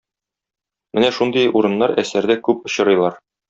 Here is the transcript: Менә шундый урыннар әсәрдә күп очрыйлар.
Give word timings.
Менә 0.97 1.11
шундый 1.19 1.47
урыннар 1.61 1.95
әсәрдә 2.05 2.39
күп 2.51 2.65
очрыйлар. 2.73 3.25